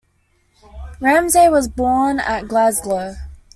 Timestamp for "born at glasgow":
1.67-3.13